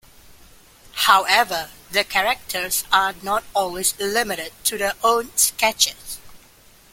[1.05, 6.17] However, the characters are not always limited to their own sketches.